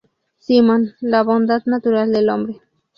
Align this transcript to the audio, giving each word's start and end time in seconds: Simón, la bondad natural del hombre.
Simón, 0.39 0.95
la 0.99 1.21
bondad 1.21 1.61
natural 1.67 2.11
del 2.11 2.29
hombre. 2.31 2.59